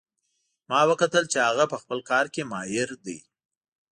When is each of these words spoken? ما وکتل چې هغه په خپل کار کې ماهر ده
ما 0.69 0.79
وکتل 0.91 1.23
چې 1.33 1.39
هغه 1.47 1.65
په 1.71 1.77
خپل 1.81 1.99
کار 2.09 2.25
کې 2.33 2.43
ماهر 2.51 2.89
ده 3.05 3.17